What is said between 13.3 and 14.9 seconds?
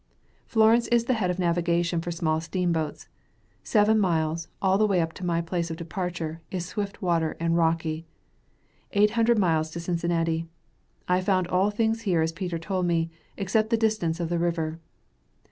except the distance of the river.